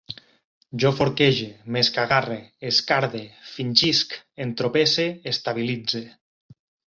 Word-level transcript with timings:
Jo 0.83 0.91
forquege, 0.99 1.49
m'escagarre, 1.75 2.37
escarde, 2.71 3.21
fingisc, 3.51 4.17
entropesse, 4.49 5.07
estabilitze 5.35 6.05